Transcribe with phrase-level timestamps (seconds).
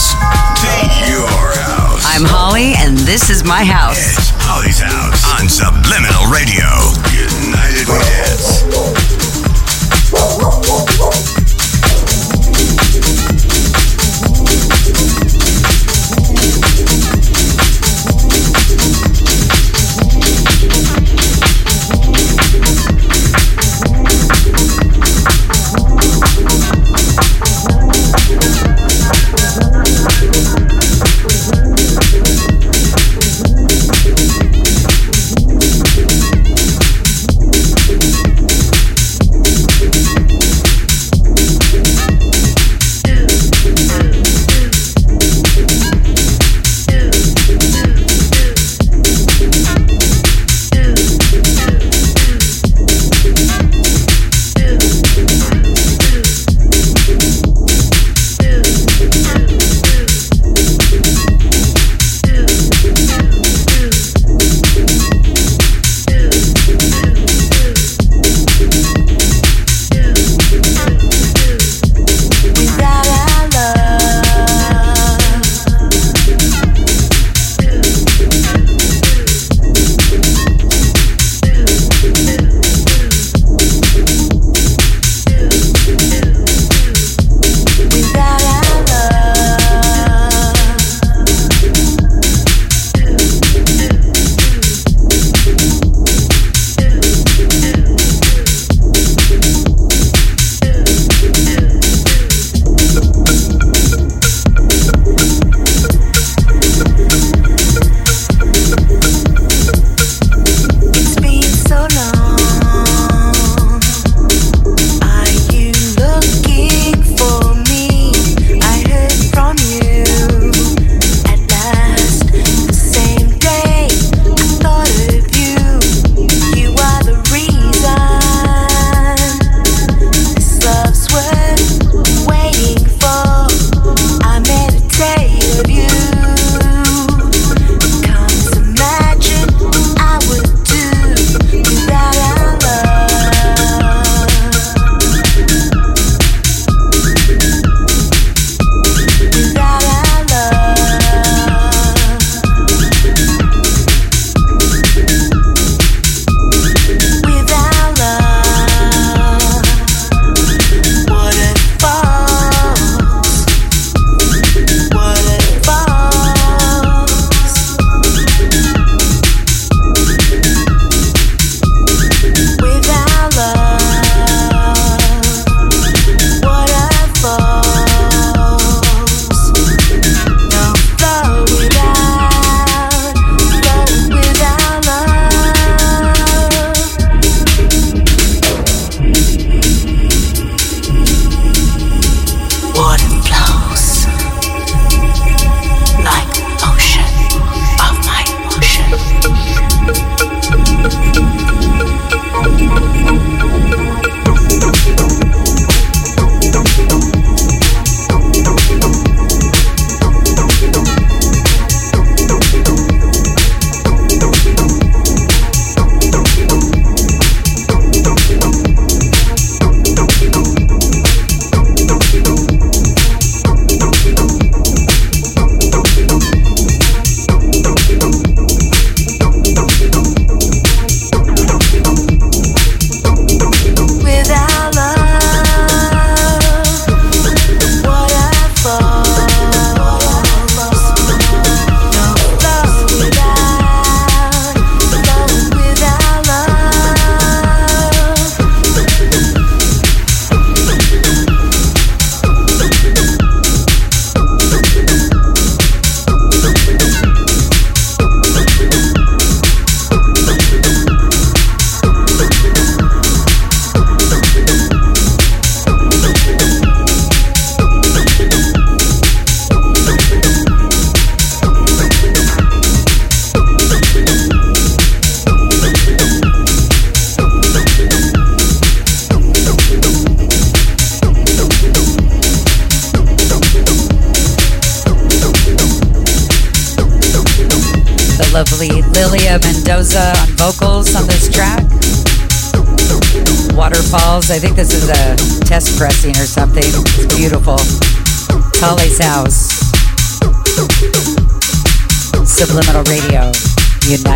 [0.00, 0.14] house
[0.60, 2.04] to your house.
[2.06, 4.16] I'm Holly, and this is my house.
[4.16, 6.68] It's Holly's house on Subliminal Radio.
[7.12, 8.69] United We Dance.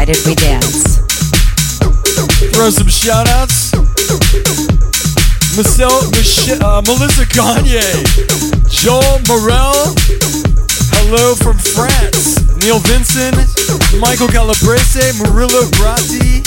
[0.05, 0.99] United we dance.
[2.53, 3.73] Throw some shout outs.
[5.57, 7.81] Michelle, Michelle, uh, Melissa Gagne,
[8.69, 9.97] Joel Morel,
[10.93, 13.35] hello from France, Neil Vincent,
[13.99, 16.45] Michael Calabrese, Murillo Gratti.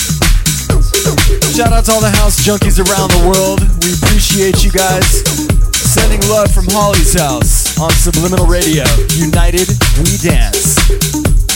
[1.56, 3.62] Shout out to all the house junkies around the world.
[3.81, 5.24] We appreciate you guys.
[5.74, 8.83] Sending love from Holly's house on Subliminal Radio.
[9.15, 9.68] United
[9.98, 11.46] We Dance.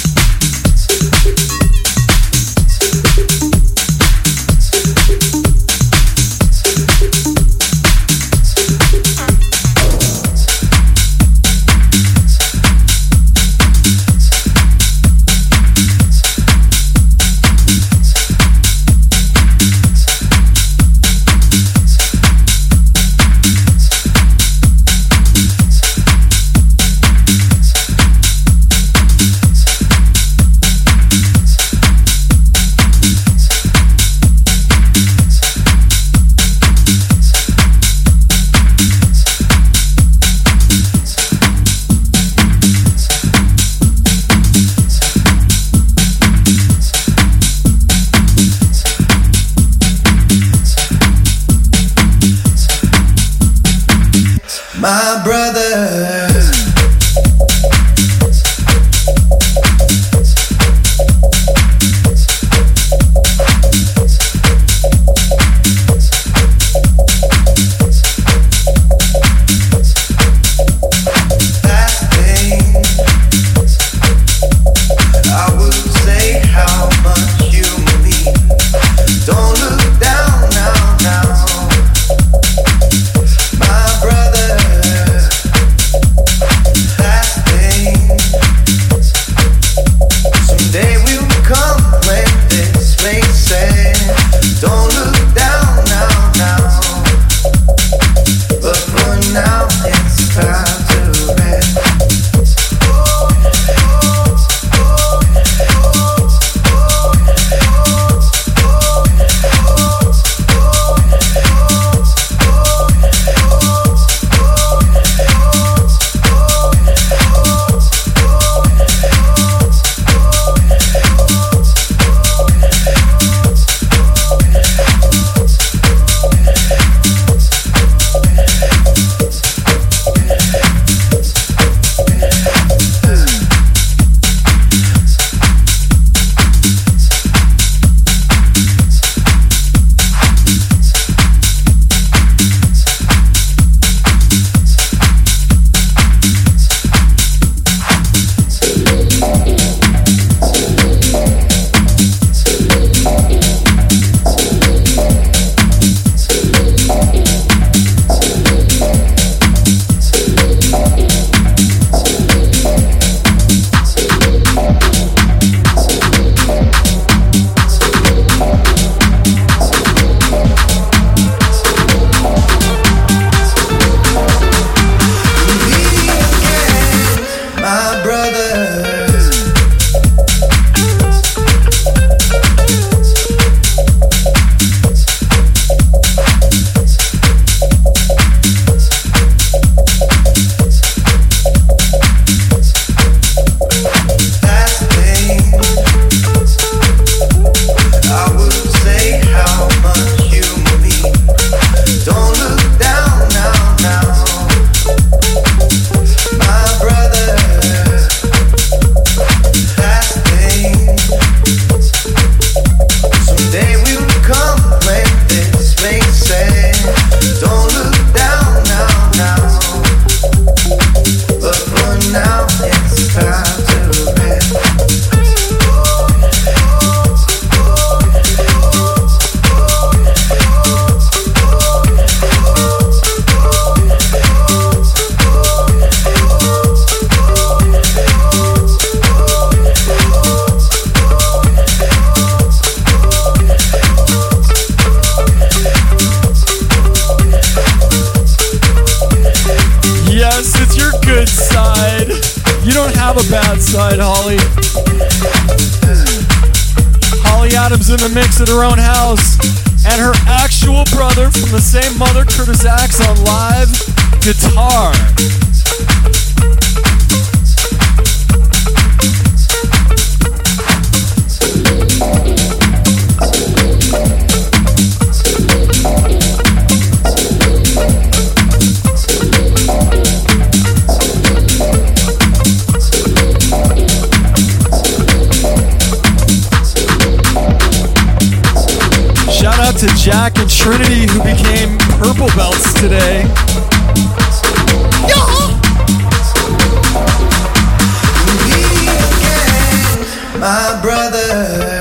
[301.11, 301.80] My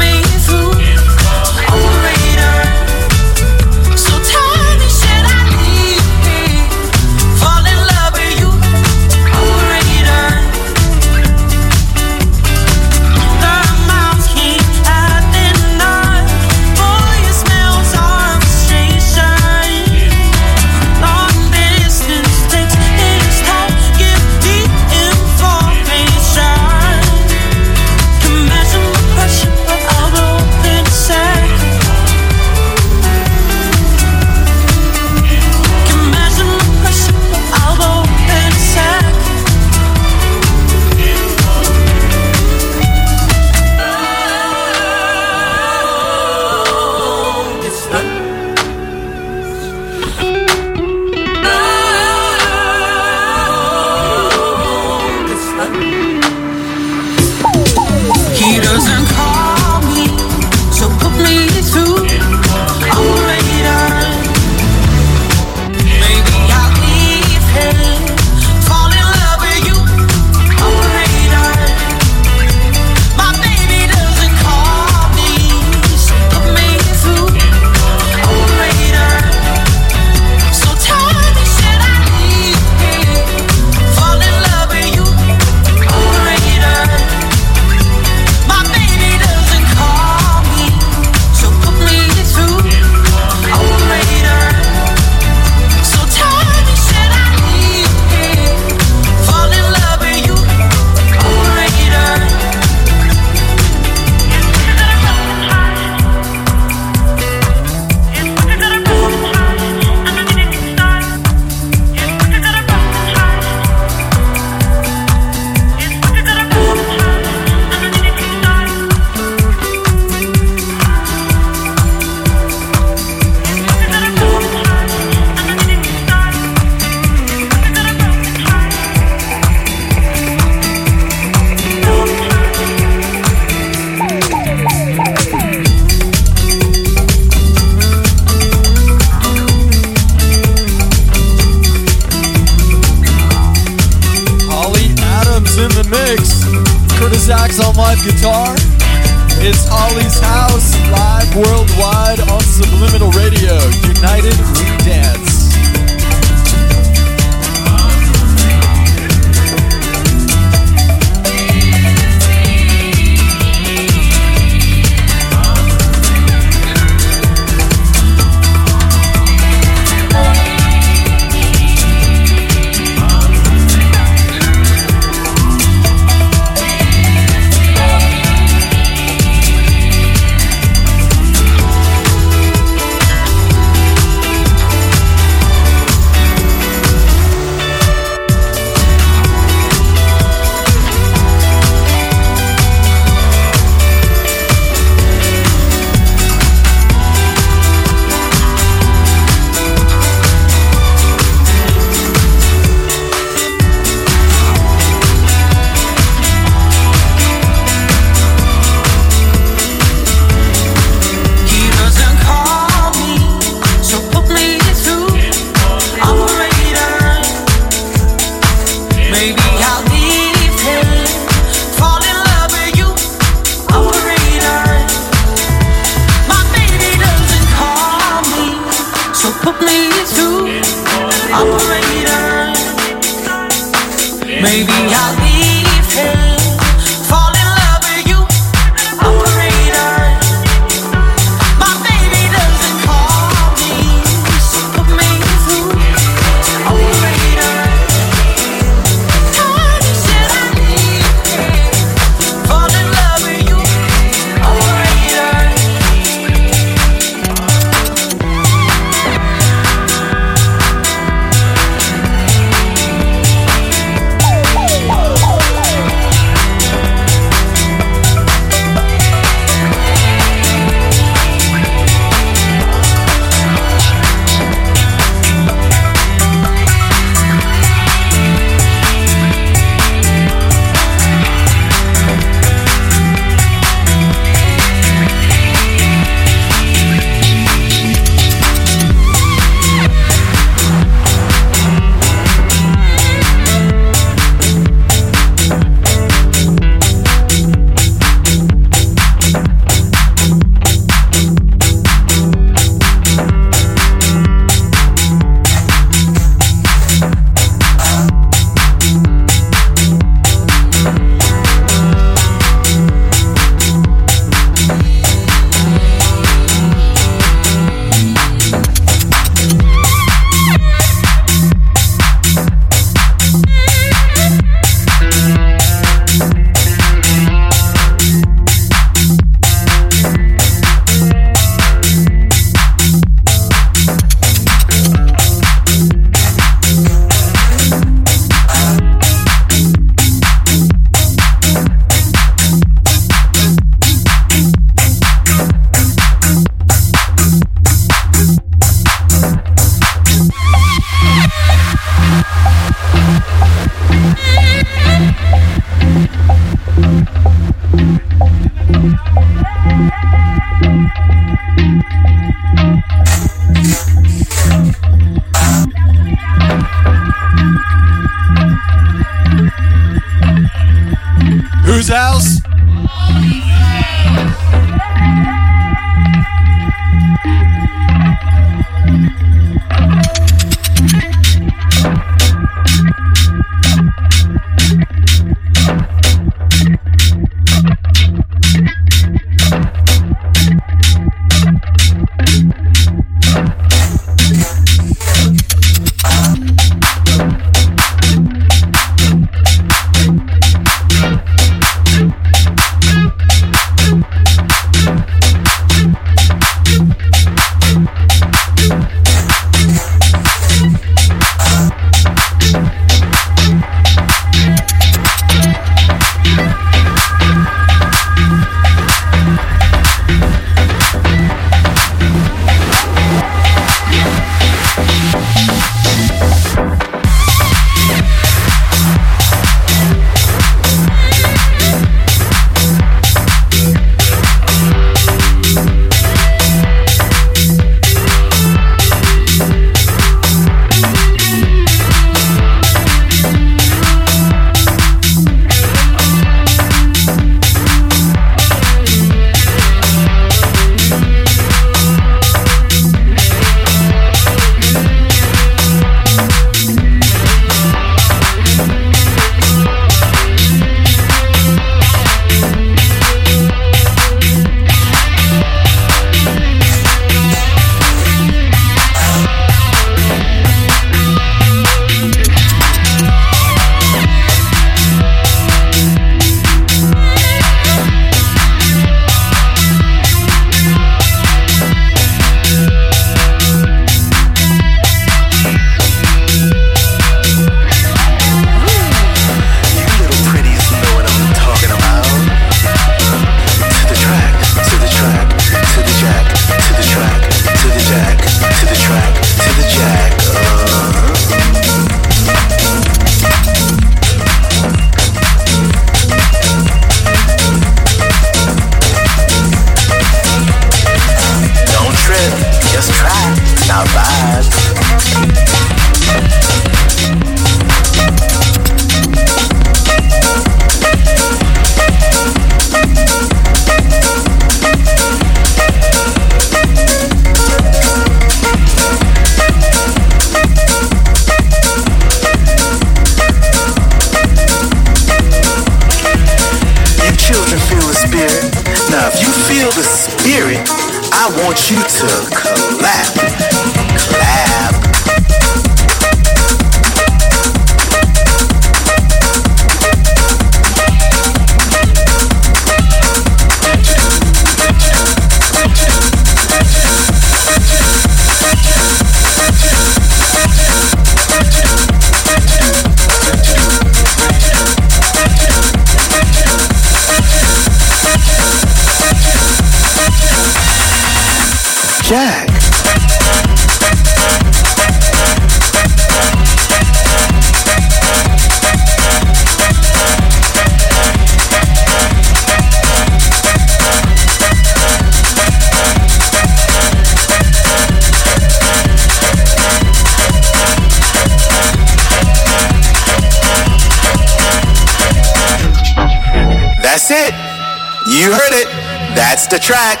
[599.14, 600.00] That's the track.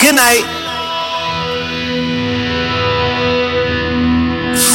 [0.00, 0.44] Good night.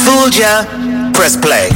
[0.04, 0.64] Fooled ya.
[1.12, 1.68] Press play.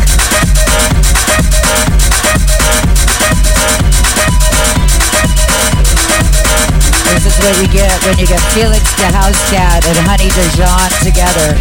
[7.11, 11.59] This is what you get when you get Felix da Housecat and Honey Dijon together.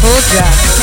[0.00, 0.75] Fooled ya.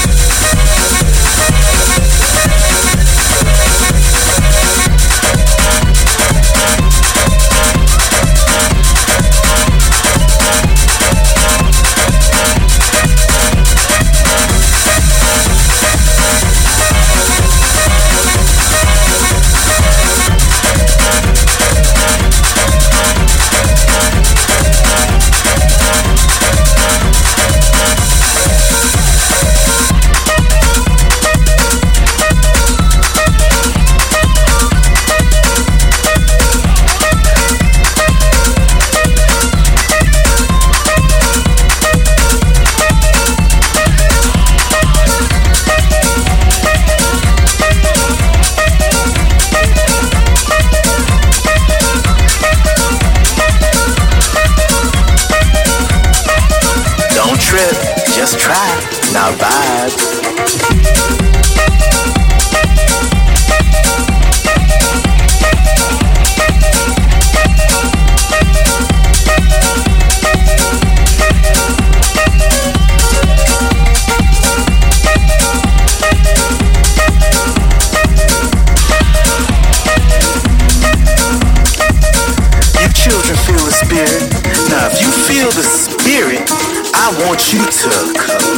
[83.93, 84.34] Spirit.
[84.69, 86.49] Now, if you feel the spirit,
[86.95, 88.13] I want you to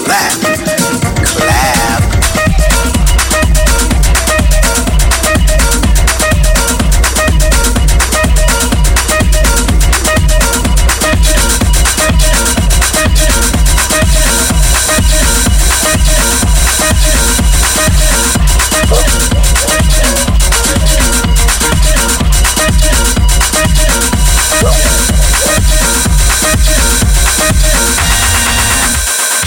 [0.05, 0.74] clap.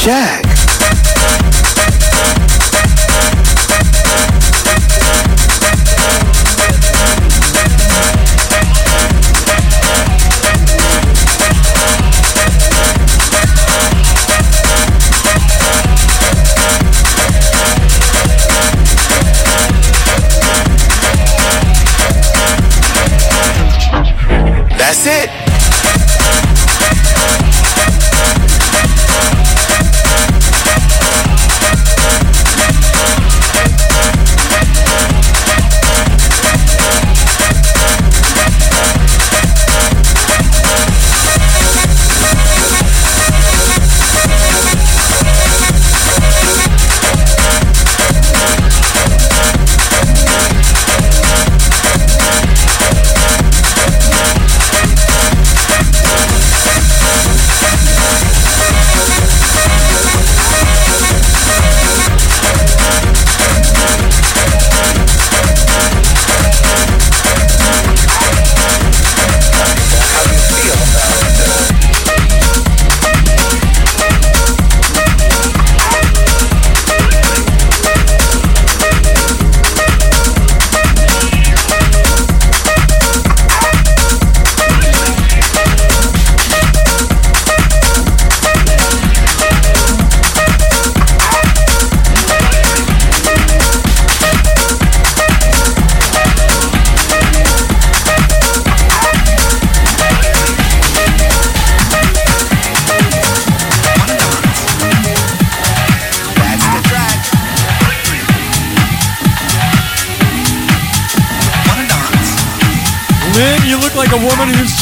[0.09, 0.48] Jack.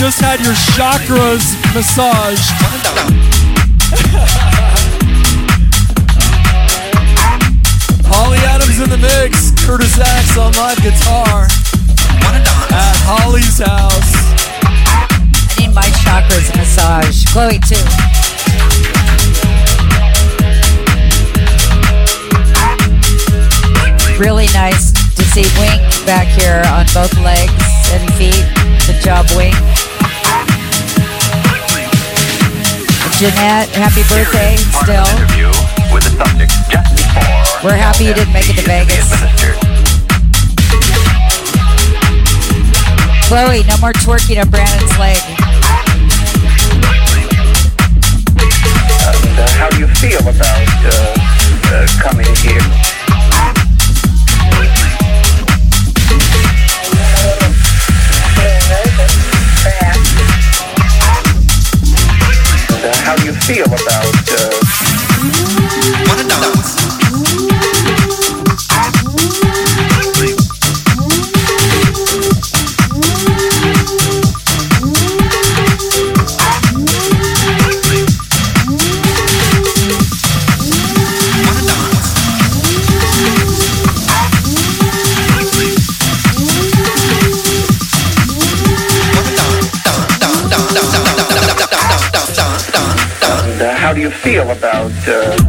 [0.06, 1.42] Just had your chakras
[1.74, 2.38] massaged.
[8.06, 11.48] Holly Adams in the mix, Kurtis Acks on live guitar
[12.70, 14.14] at Holly's house.
[14.62, 15.10] I
[15.58, 17.26] need my chakras massage.
[17.32, 17.82] Chloe too.
[24.22, 27.50] Really nice to see Wink back here on both legs
[27.90, 28.46] and feet.
[28.86, 29.65] Good job, Wink.
[33.18, 35.08] Jeanette, happy birthday still.
[37.64, 39.08] We're happy you didn't make it to Vegas.
[43.26, 45.16] Chloe, no more twerking on Brandon's leg.
[49.08, 50.44] And, uh, how do you feel about
[50.84, 51.14] uh,
[51.72, 52.95] uh, coming here?
[63.46, 64.65] Feel about uh,
[94.26, 95.45] feel about uh,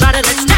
[0.00, 0.57] Everybody, let's talk.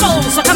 [0.00, 0.47] Holly's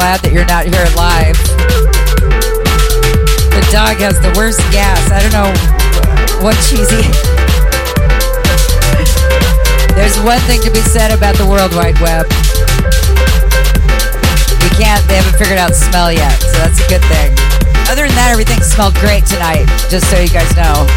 [0.00, 1.36] glad that you're not here live.
[3.52, 4.96] The dog has the worst gas.
[5.12, 5.52] I don't know
[6.40, 7.04] what cheesy.
[9.92, 12.24] There's one thing to be said about the World Wide Web.
[14.64, 17.36] You can't, they haven't figured out smell yet, so that's a good thing.
[17.92, 20.88] Other than that, everything smelled great tonight, just so you guys know.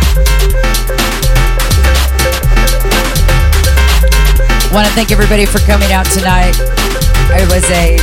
[4.71, 6.55] Want to thank everybody for coming out tonight.
[7.31, 7.97] It was a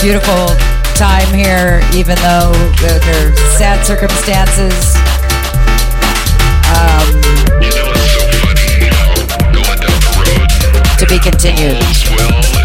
[0.00, 0.48] beautiful
[0.94, 4.96] time here, even though there are sad circumstances.
[6.68, 7.22] Um,
[10.98, 12.55] to be continued.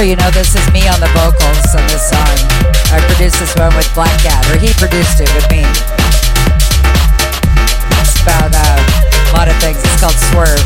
[0.00, 2.34] You know, this is me on the vocals on this song.
[2.88, 5.60] I produced this one with Black Cat, or he produced it with me.
[8.00, 8.80] It's about uh,
[9.28, 9.76] a lot of things.
[9.76, 10.64] It's called Swerve.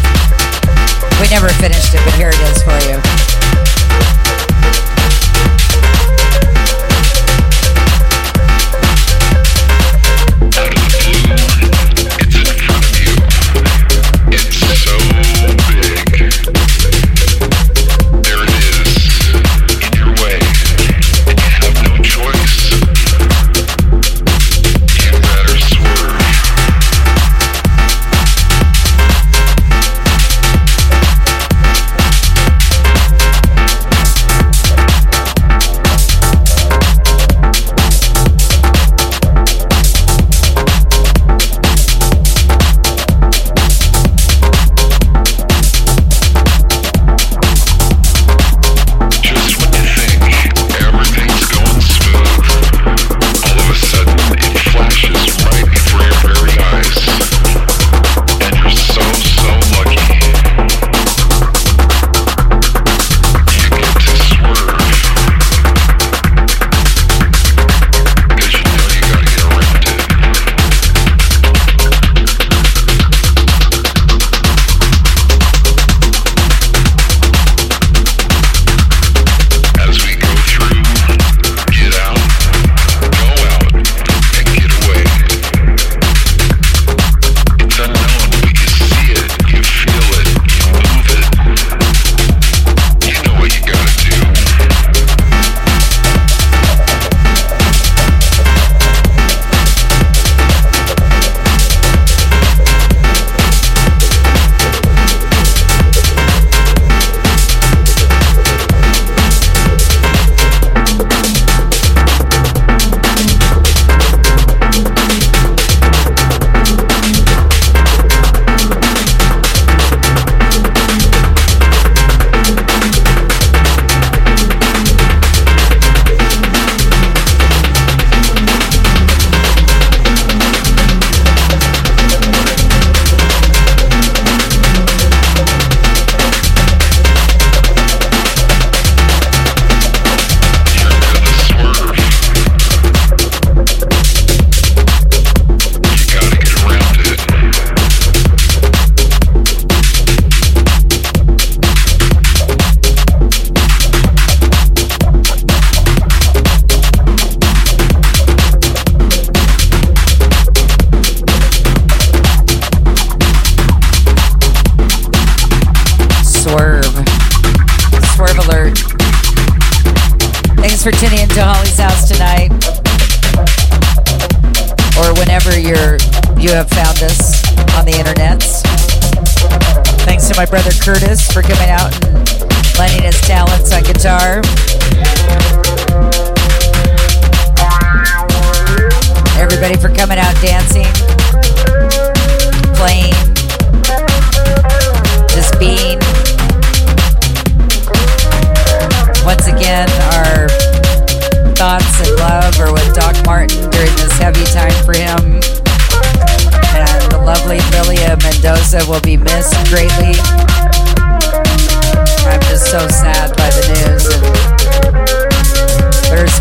[1.20, 3.03] We never finished it, but here it is for you.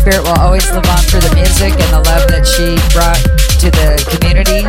[0.04, 3.16] Spirit will always live on through the music and the love that she brought
[3.56, 4.60] to the community.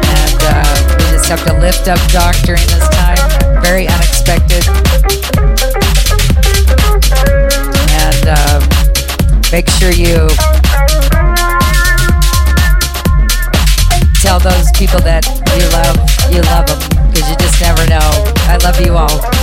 [0.00, 0.64] And uh,
[0.96, 3.20] we just have to lift up Doc during this time.
[3.60, 4.64] Very unexpected.
[8.00, 8.64] And uh,
[9.52, 10.24] make sure you
[14.24, 15.20] tell those people that
[15.52, 16.00] you love
[16.32, 16.80] you love them
[17.12, 18.08] because you just never know.
[18.48, 19.33] I love you all.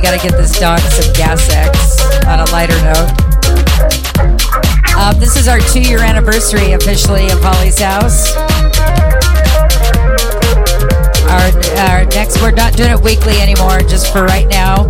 [0.00, 3.10] We got to get this dog some gas X on a lighter note.
[4.96, 8.34] Um, this is our two year anniversary officially of Holly's house.
[11.28, 11.52] Our,
[11.84, 14.88] our next, we're not doing it weekly anymore, just for right now.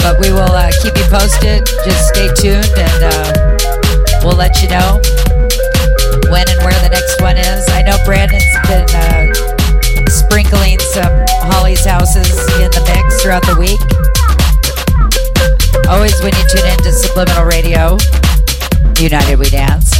[0.00, 1.66] but we will uh, keep you posted.
[1.84, 5.27] Just stay tuned and uh, we'll let you know
[6.30, 7.64] when and where the next one is.
[7.72, 9.32] I know Brandon's been uh,
[10.08, 11.12] sprinkling some
[11.48, 12.28] Holly's houses
[12.60, 13.80] in the mix throughout the week.
[15.88, 17.96] Always when you tune into Subliminal Radio,
[19.00, 19.96] United We Dance.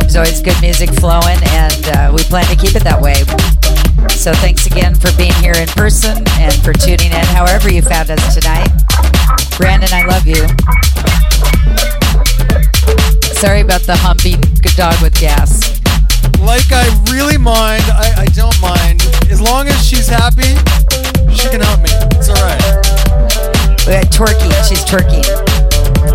[0.00, 3.18] There's always good music flowing, and uh, we plan to keep it that way.
[4.10, 8.10] So thanks again for being here in person and for tuning in however you found
[8.10, 8.70] us tonight.
[9.58, 10.46] Brandon, I love you.
[13.36, 14.40] Sorry about the humping
[14.76, 15.80] dog with gas.
[16.40, 19.02] Like I really mind, I, I don't mind.
[19.30, 20.56] As long as she's happy,
[21.36, 21.90] she can help me.
[22.16, 22.60] It's alright.
[23.86, 24.52] We got twerking.
[24.66, 25.24] She's twerking.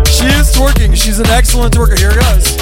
[0.06, 0.96] She is twerking.
[0.96, 1.96] She's an excellent twerker.
[1.96, 2.61] Here it goes.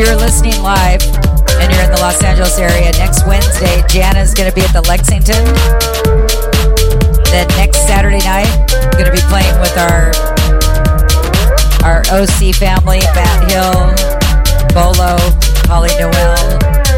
[0.00, 1.04] You're listening live
[1.60, 4.80] and you're in the Los Angeles area, next Wednesday, Jana's going to be at the
[4.88, 5.44] Lexington.
[7.28, 8.48] Then next Saturday night,
[8.96, 10.08] going to be playing with our
[11.84, 13.92] our OC family, Matt Hill,
[14.72, 15.20] Bolo,
[15.68, 16.40] Holly Noel,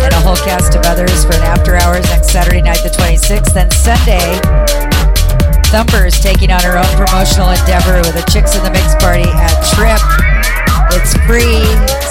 [0.06, 3.50] and a whole cast of others for an after hours next Saturday night, the 26th.
[3.50, 4.22] Then Sunday,
[5.74, 9.26] ThMp3r is taking on her own promotional endeavor with a Chicks in the Mix party
[9.26, 10.41] at Trip.
[10.94, 11.64] It's free,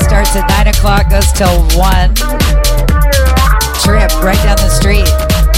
[0.05, 2.15] starts at 9 o'clock, goes till 1.
[3.85, 5.05] Trip right down the street,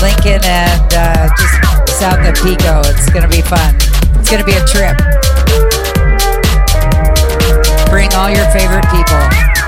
[0.03, 2.81] Lincoln and uh, just south of Pico.
[2.85, 3.75] It's going to be fun.
[4.19, 4.99] It's going to be a trip.
[7.89, 9.62] Bring all your favorite people.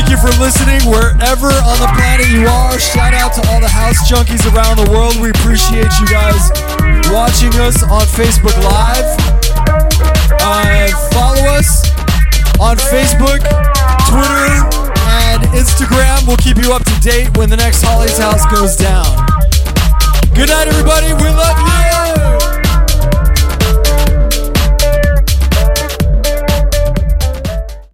[0.00, 2.78] Thank you for listening wherever on the planet you are.
[2.78, 5.20] Shout out to all the house junkies around the world.
[5.20, 6.48] We appreciate you guys
[7.12, 9.04] watching us on Facebook Live.
[10.40, 11.84] Uh, follow us
[12.58, 13.44] on Facebook,
[14.08, 14.56] Twitter,
[15.20, 16.26] and Instagram.
[16.26, 19.04] We'll keep you up to date when the next Holly's House goes down.
[20.32, 21.12] Good night, everybody.
[21.12, 21.89] We love you.